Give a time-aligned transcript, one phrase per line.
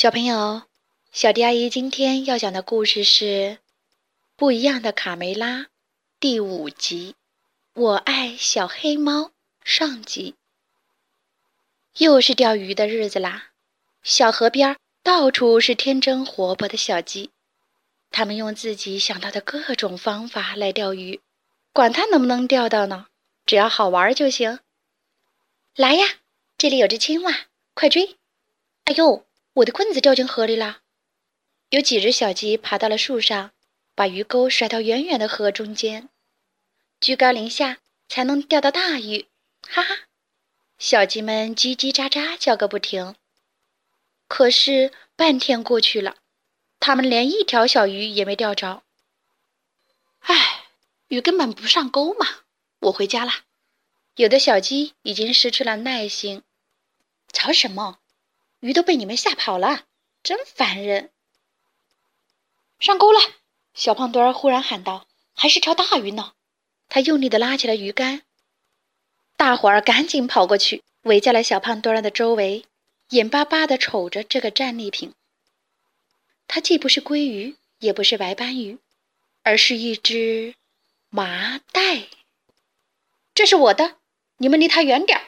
[0.00, 0.62] 小朋友，
[1.12, 3.24] 小迪阿姨今天要讲的故事是
[4.34, 5.58] 《不一样的卡梅拉》
[6.18, 7.16] 第五集。
[7.74, 9.32] 我爱小黑猫
[9.62, 10.36] 上集。
[11.98, 13.50] 又是钓鱼的日子啦！
[14.02, 17.28] 小河边到处是天真活泼的小鸡，
[18.10, 21.20] 它们用自己想到的各种方法来钓鱼，
[21.74, 23.08] 管它能不能钓到呢，
[23.44, 24.60] 只要好玩就行。
[25.74, 26.06] 来呀，
[26.56, 28.16] 这里有只青蛙，快追！
[28.84, 29.26] 哎呦！
[29.54, 30.82] 我的棍子掉进河里了，
[31.70, 33.50] 有几只小鸡爬到了树上，
[33.94, 36.08] 把鱼钩甩到远远的河中间，
[37.00, 39.26] 居高临下才能钓到大鱼，
[39.68, 39.96] 哈哈！
[40.78, 43.16] 小鸡们叽叽喳喳叫个不停。
[44.28, 46.16] 可是半天过去了，
[46.78, 48.84] 它们连一条小鱼也没钓着。
[50.20, 50.66] 唉，
[51.08, 52.44] 鱼根本不上钩嘛！
[52.78, 53.44] 我回家啦。
[54.14, 56.42] 有的小鸡已经失去了耐心，
[57.32, 57.98] 吵什么？
[58.60, 59.84] 鱼都被你们吓跑了，
[60.22, 61.10] 真烦人！
[62.78, 63.18] 上钩了！
[63.74, 66.34] 小胖墩儿忽然喊道：“还是条大鱼呢！”
[66.88, 68.22] 他用力地拉起了鱼竿。
[69.36, 72.66] 大伙儿赶紧跑过去，围在了小胖墩儿的周围，
[73.10, 75.14] 眼巴巴地瞅着这个战利品。
[76.46, 78.78] 它既不是鲑鱼，也不是白斑鱼，
[79.42, 80.54] 而是一只
[81.08, 82.08] 麻袋。
[83.34, 83.96] 这是我的，
[84.36, 85.24] 你们离它远点儿！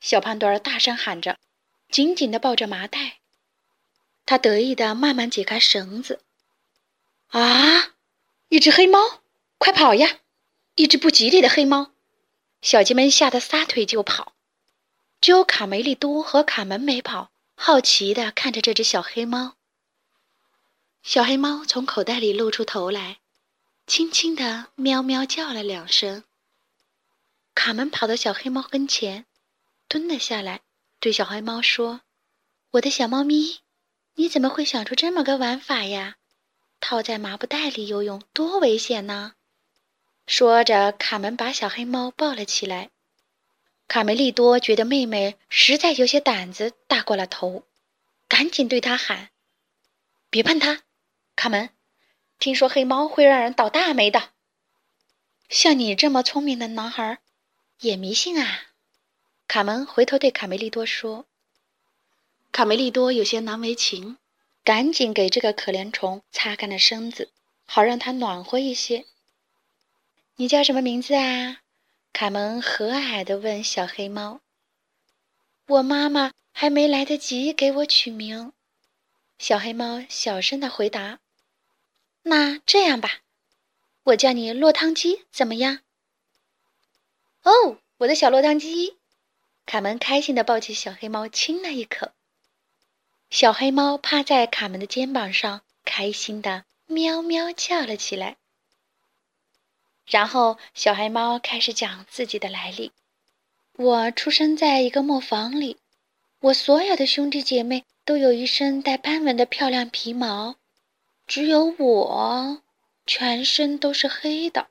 [0.00, 1.38] 小胖墩儿大声喊着。
[1.96, 3.20] 紧紧地抱着麻袋，
[4.26, 6.20] 他得意地慢慢解开绳子。
[7.28, 7.94] 啊！
[8.50, 9.22] 一只黑猫，
[9.56, 10.18] 快跑呀！
[10.74, 11.92] 一只不吉利的黑猫，
[12.60, 14.34] 小鸡们吓得撒腿就跑。
[15.22, 19.54] 只有卡梅利多和卡门没跑，好奇地看着这只小黑猫。
[21.02, 23.20] 小黑猫从口袋里露出头来，
[23.86, 26.24] 轻轻地喵喵叫了两声。
[27.54, 29.24] 卡门跑到小黑猫跟前，
[29.88, 30.60] 蹲了下来。
[30.98, 32.00] 对小黑猫说
[32.72, 33.60] ：“我的小猫咪，
[34.14, 36.16] 你怎么会想出这么个玩法呀？
[36.80, 39.34] 套在麻布袋里游泳多危险呢！”
[40.26, 42.90] 说着，卡门把小黑猫抱了起来。
[43.88, 47.64] 卡梅利多觉得妹妹实在有些胆子大过了头，
[48.26, 49.30] 赶紧对他喊
[50.28, 50.82] ：“别碰它，
[51.36, 51.70] 卡门！
[52.40, 54.30] 听说黑猫会让人倒大霉的。
[55.48, 57.18] 像你这么聪明的男孩，
[57.78, 58.62] 也迷信啊？”
[59.48, 61.24] 卡门回头对卡梅利多说
[62.52, 64.18] ：“卡梅利多有些难为情，
[64.64, 67.30] 赶紧给这个可怜虫擦干了身子，
[67.64, 69.06] 好让它暖和一些。
[70.36, 71.60] ”“你叫什么名字啊？”
[72.12, 74.40] 卡门和蔼地问小黑猫。
[75.68, 78.52] “我妈妈还没来得及给我取名。”
[79.38, 81.20] 小黑猫小声地回答。
[82.24, 83.20] “那这样吧，
[84.02, 85.80] 我叫你落汤鸡，怎么样
[87.44, 88.96] ？”“哦，我的小落汤鸡。”
[89.66, 92.12] 卡门开心地抱起小黑猫，亲了一口。
[93.28, 98.36] 小黑猫趴在卡门的肩膀上，开心地喵喵叫了起来。
[100.06, 102.92] 然后，小黑猫开始讲自己的来历
[103.74, 105.78] ：“我出生在一个磨坊里，
[106.38, 110.54] 我所有的兄弟姐妹都有一身带斑纹的漂亮皮毛，
[111.26, 112.62] 只有我
[113.04, 114.68] 全身都是黑的。”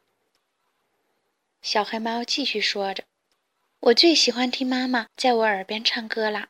[1.62, 3.04] 小黑猫继续说着。
[3.86, 6.50] 我最喜欢听妈妈在我耳边唱歌啦。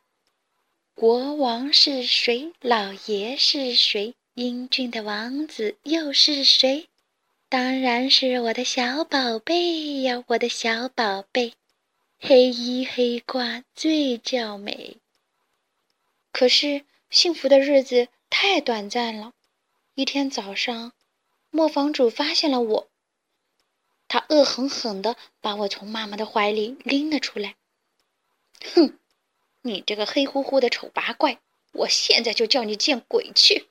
[0.93, 2.53] 国王是谁？
[2.61, 4.15] 老爷是谁？
[4.35, 6.87] 英俊的王子又是谁？
[7.49, 11.55] 当然是我的小宝贝呀，我的小宝贝，
[12.21, 14.95] 黑衣黑褂最娇美。
[16.31, 19.33] 可是幸福的日子太短暂了。
[19.95, 20.93] 一天早上，
[21.49, 22.87] 磨坊主发现了我。
[24.07, 27.55] 他恶狠狠地把我从妈妈的怀里拎了出来。
[28.73, 28.97] 哼，
[29.61, 31.39] 你这个黑乎乎的丑八怪，
[31.73, 33.67] 我现在就叫你见鬼去！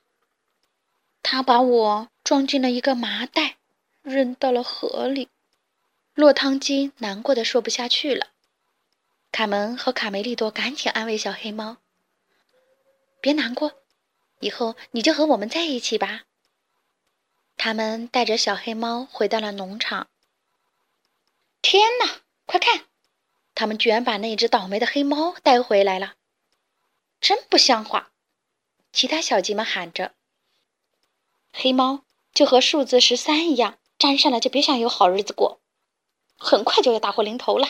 [1.23, 3.57] 他把我装进了一个麻袋，
[4.03, 5.29] 扔到了河里。
[6.13, 8.27] 落汤鸡难过的说不下去了。
[9.31, 11.77] 卡门和卡梅利多赶紧安慰小黑猫
[13.19, 13.73] ：“别难过，
[14.39, 16.23] 以后你就和我们在一起吧。”
[17.57, 20.07] 他们带着小黑猫回到了农场。
[21.67, 22.21] 天哪！
[22.45, 22.85] 快看，
[23.55, 26.13] 他们居然把那只倒霉的黑猫带回来了，
[27.19, 28.11] 真不像话！
[28.93, 30.13] 其他小鸡们喊着
[31.51, 35.59] ：“黑猫就和数字十三一样，沾上了就别想有好日子过，
[36.37, 37.69] 很快就要大祸临头了。”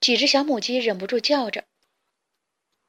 [0.00, 1.66] 几只小母鸡忍不住叫着：“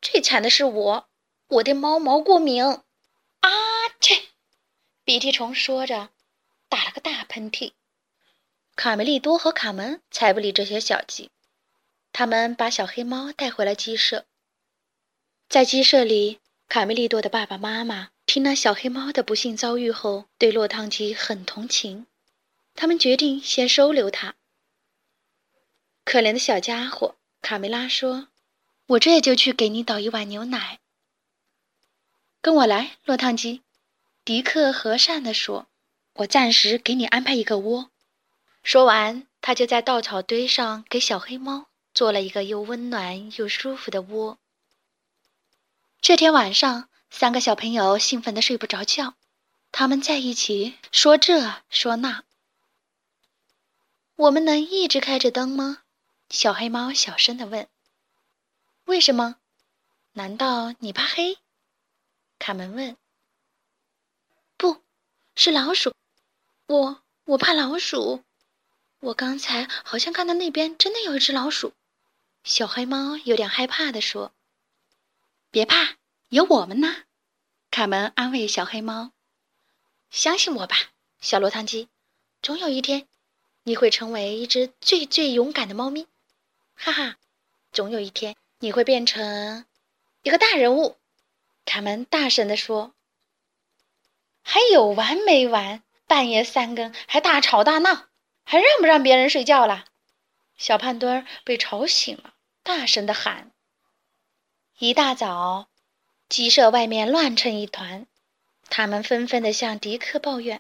[0.02, 1.10] 最惨的是我，
[1.50, 3.50] 我对猫毛过敏！”啊
[4.00, 4.30] 切！
[5.04, 6.12] 鼻涕虫说着，
[6.70, 7.74] 打了个大喷嚏。
[8.84, 11.30] 卡梅利多和卡门才不理这些小鸡，
[12.12, 14.26] 他们把小黑猫带回了鸡舍。
[15.48, 22.08] 在鸡舍里，卡梅利多的爸爸妈妈听了小黑猫的不幸遭遇后，对落汤鸡很同情，
[22.74, 24.34] 他们决定先收留它。
[26.04, 28.30] 可怜的小家伙，卡梅拉说
[28.98, 30.80] ：“我这就去给你倒一碗牛奶。”
[32.42, 33.62] 跟我来，落汤鸡。
[34.26, 35.68] 迪克和善地说
[36.18, 37.90] ：“我暂时给你安排一个窝。”
[38.64, 44.38] 说完，他就在稻草堆上给小黑猫做了一个又温暖又舒服的窝。
[46.00, 49.16] 这天晚上，三个小朋友兴奋得睡不着觉，
[49.72, 52.24] 他们在一起说这说那。
[54.16, 55.84] 我们能一直开着灯吗？
[56.30, 57.68] 小黑猫小声地问。
[58.86, 59.38] “为什么？
[60.14, 61.40] 难道你怕黑？”
[62.38, 62.96] 卡门问。
[64.56, 64.84] “不
[65.36, 65.94] 是老鼠，
[66.68, 68.24] 我我怕老鼠。
[69.02, 71.74] 我刚才好像看到那边真的有一只老鼠。”
[72.44, 74.32] 小黑猫有点害怕地说。
[75.52, 75.98] 别怕，
[76.30, 77.04] 有我们呢。
[77.70, 79.12] 卡门安慰小黑猫
[80.10, 80.76] ：“相信我吧，
[81.20, 81.90] 小落汤鸡，
[82.42, 83.08] 总有一天，
[83.64, 86.08] 你会成为一只最最勇敢的猫咪。
[86.76, 87.18] 哈哈，
[87.72, 89.66] 总有一天，你会变成
[90.24, 90.98] 一个大人物。”
[91.66, 92.94] 卡门大声地说
[94.44, 95.84] ：“还有完没完？
[96.08, 98.08] 半夜三更还大吵大闹，
[98.52, 99.86] 还让不让别人睡觉了？”
[100.60, 102.34] 小胖墩儿被吵醒了，
[102.64, 103.54] 大声的喊。
[104.78, 105.70] 一大早，
[106.28, 108.08] 鸡舍外面乱成一团，
[108.70, 110.60] 他们纷纷的向迪克抱怨：“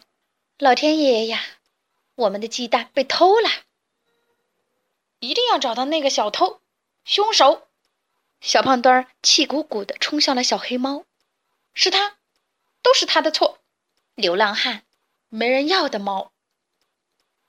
[0.57, 1.43] 老天爷呀，
[2.15, 3.49] 我们的鸡蛋被偷了！
[5.19, 6.61] 一定要找到那个小偷、
[7.03, 7.67] 凶手！”
[8.39, 11.03] 小胖墩儿气鼓鼓的冲向了小黑猫
[11.75, 12.15] ：“是他，
[12.81, 13.59] 都是他的错！
[14.15, 14.83] 流浪汉，
[15.27, 16.31] 没人要的猫！”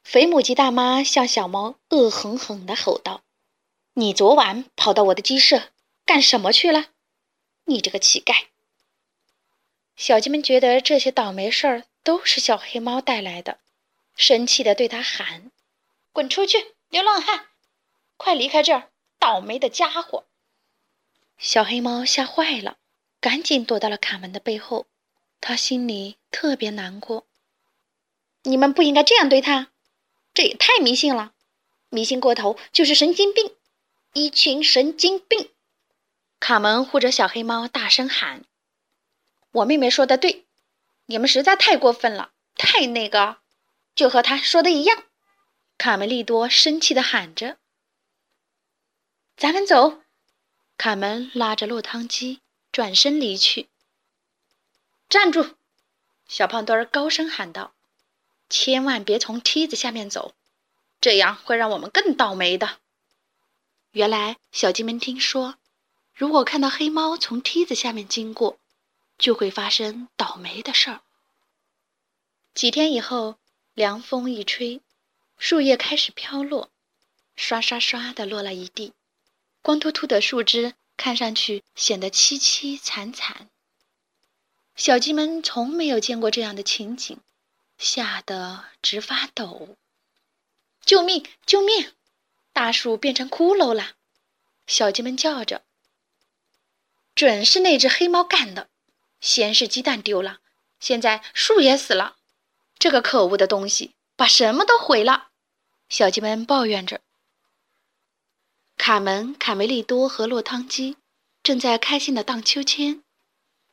[0.03, 3.23] 肥母鸡大妈向小猫恶狠狠地吼道
[3.95, 5.71] ：“你昨晚跑到我的鸡舍！”
[6.05, 6.87] 干什么去了？
[7.65, 8.47] 你这个乞丐！
[9.97, 13.61] 小鸡们觉得这些倒霉事儿都是小黑猫带来的，
[14.17, 15.51] 生气地对他喊
[16.13, 17.47] ：“滚出去，流浪汉！
[18.17, 20.25] 快离开这儿，倒霉的家伙！”
[21.39, 22.79] 小黑猫吓坏了，
[23.21, 24.87] 赶紧躲到了卡门的背后。
[25.41, 27.27] 他心里特别难过。
[28.43, 29.72] 你们不应该这样对他，
[30.35, 31.33] 这也太迷信了，
[31.91, 33.55] 迷信过头就是神经病，
[34.15, 35.51] 一群神经病！
[36.41, 38.45] 卡门护着小黑猫，大声喊
[39.53, 40.47] ：“我妹妹说的对，
[41.07, 43.39] 你们实在太过分了，太那个，
[43.95, 45.05] 就和她说的一样。”
[45.79, 47.59] 卡梅利多生气地喊着
[49.37, 50.03] ：“咱们走！”
[50.79, 52.41] 卡门拉着落汤鸡
[52.73, 53.69] 转身离去。
[55.09, 55.55] 站住！
[56.27, 57.75] 小胖墩儿高声喊道
[58.53, 60.35] ：“千万别从梯子下面走，
[61.01, 62.79] 这样会让我们更倒霉的。”
[63.93, 65.57] 原来小鸡们听说。
[66.15, 68.59] 如果看到黑猫从梯子下面经过，
[69.17, 71.01] 就会发生倒霉的事儿。
[72.55, 73.39] 几天以后，
[73.73, 74.83] 凉风一吹，
[75.39, 76.69] 树叶开始飘落，
[77.35, 78.93] 刷刷刷的落了一地，
[79.63, 83.49] 光秃秃的树枝看上去显得凄凄惨惨。
[84.77, 87.19] 小鸡们从没有见过这样的情景，
[87.83, 89.77] 吓得直发抖。
[90.85, 91.27] 救命！
[91.45, 91.93] 救命！
[92.53, 93.97] 大树变成骷髅了！
[94.69, 95.65] 小鸡们叫着。
[97.17, 98.69] 准是那只黑猫干的，
[99.21, 100.39] 先是鸡蛋丢了，
[100.79, 102.19] 现在树也死了。
[102.79, 105.31] 这个可恶的东西把什么都毁了。
[105.89, 107.01] 小鸡们抱怨着。
[108.77, 110.97] 卡门、卡梅利多和落汤鸡
[111.43, 113.03] 正在开心的荡秋千。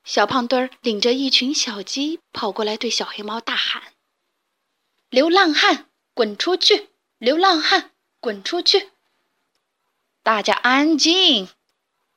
[0.03, 3.93] 小胖墩儿领着一群小鸡跑过来，对小黑猫大喊
[5.09, 6.89] ：“流浪汉，滚出去！
[7.17, 8.91] 流浪汉，滚出去！”
[10.21, 11.49] 大家安静。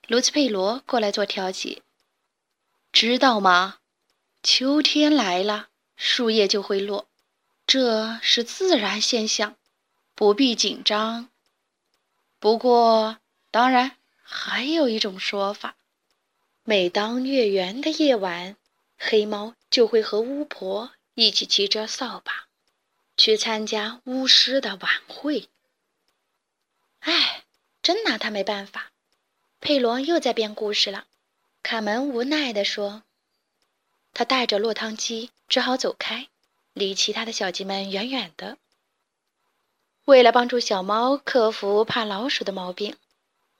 [0.08, 1.80] 卢茨佩罗过来做调解，
[2.92, 3.78] 知道吗？
[4.42, 7.08] 秋天来了，树叶就会落，
[7.66, 9.56] 这是自然现象，
[10.14, 11.30] 不必紧张。
[12.38, 13.18] 不过，
[13.50, 15.76] 当然还有一种说法：
[16.64, 18.56] 每当月圆的夜晚，
[18.98, 22.48] 黑猫就会和巫婆一起骑着扫把，
[23.16, 25.48] 去参加巫师的晚会。
[27.00, 27.44] 哎，
[27.82, 28.92] 真拿他没办法。
[29.60, 31.06] 佩罗又在编故事了，
[31.62, 33.04] 卡门无奈地说
[34.12, 36.28] ：“他带着落汤鸡，只好走开，
[36.72, 38.58] 离其他的小鸡们远远的。
[40.04, 42.96] 为了帮助小猫克服怕老鼠的毛病，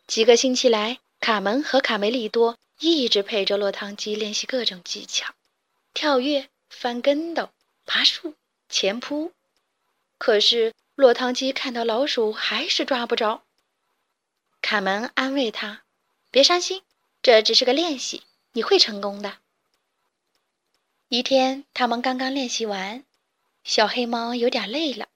[0.09, 5.33] 几个星期来，卡门和卡梅利多一直陪着落汤鸡练习各种技巧：
[5.95, 7.51] 跳跃、翻跟斗、
[7.87, 8.35] 爬树、
[8.69, 9.33] 前扑。
[10.23, 13.43] 可是落汤鸡看到老鼠还是抓不着。
[14.61, 15.83] 卡门安慰他。
[16.31, 16.85] 别伤心，
[17.21, 19.39] 这只是个练习，你会成功的。
[21.09, 23.05] 一天，他们刚刚练习完，
[23.65, 25.09] 小黑猫有点累了，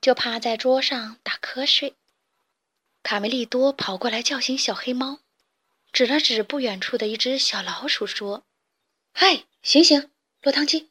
[0.00, 1.94] 就趴在桌上打瞌睡。
[3.04, 5.20] 卡梅利多跑过来叫醒小黑猫，
[5.92, 8.42] 指了指不远处的一只小老鼠，说
[9.14, 10.10] ：“嗨，醒醒，
[10.42, 10.90] 落汤鸡，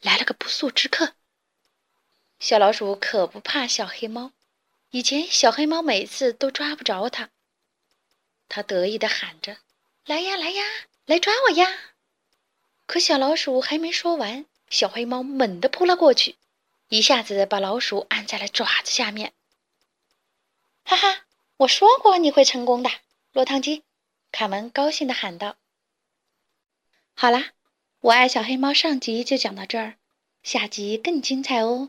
[0.00, 1.14] 来了个不速之客。”
[2.44, 4.30] 小老鼠可不怕小黑猫，
[4.90, 7.30] 以前小黑猫每次都抓不着它，
[8.50, 9.56] 它得意地喊着
[10.04, 10.62] ：“来呀，来呀，
[11.06, 11.74] 来抓我呀！”
[12.84, 16.36] 可小老鼠还没说完，小黑猫猛地扑了过去，
[16.90, 19.32] 一下子把老鼠按在了爪子下面。
[20.84, 21.24] 哈哈，
[21.56, 22.90] 我说过你会成功的，
[23.32, 23.84] 落汤鸡！
[24.32, 25.56] 卡门高兴地喊道。
[27.14, 27.52] 好啦，
[28.00, 29.94] 我爱小黑猫上集就讲到这儿，
[30.42, 31.88] 下集更精彩哦！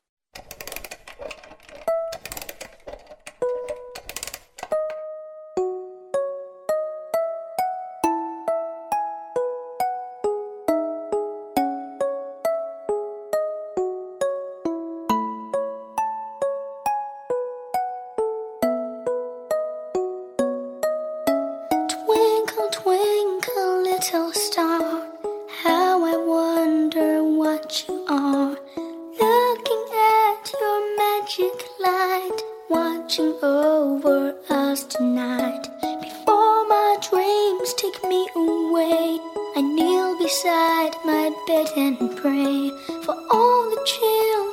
[37.91, 39.19] take me away.
[39.55, 42.69] I kneel beside my bed and pray
[43.03, 44.50] for all the children.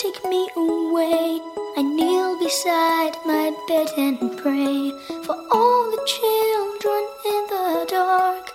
[0.00, 1.40] take me away.
[1.76, 4.92] I kneel beside my bed and pray
[5.26, 8.49] for all the children in the dark.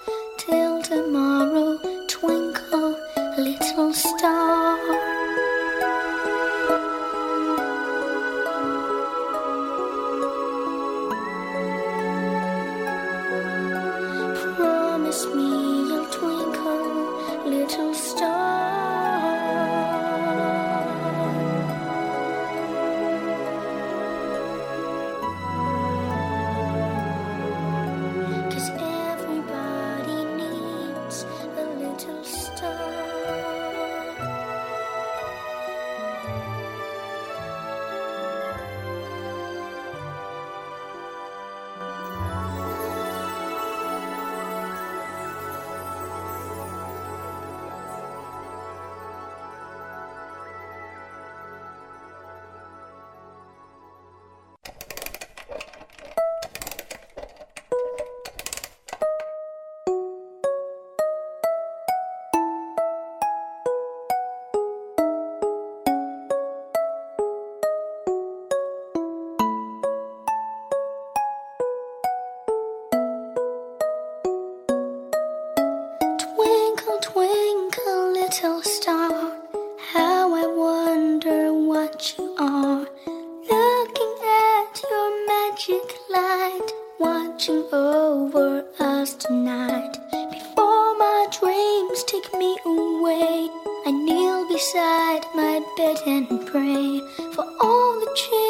[92.07, 93.49] take me away.
[93.85, 97.01] I kneel beside my bed and pray
[97.33, 98.44] for all the children.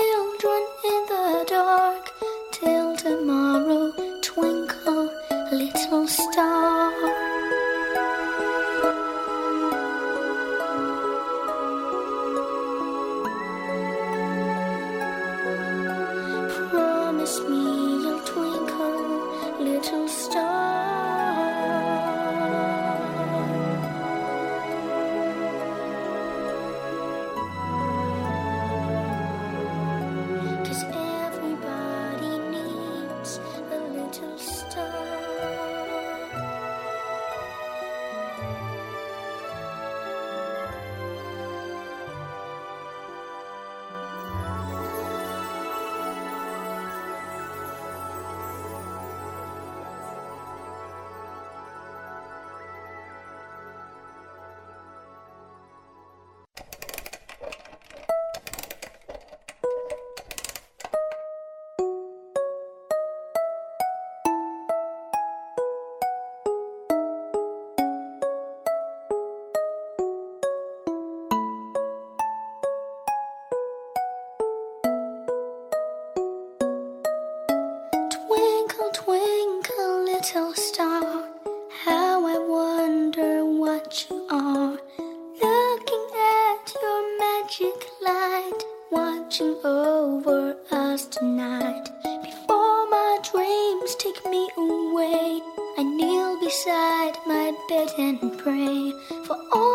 [97.67, 98.93] bed and pray
[99.25, 99.74] for all.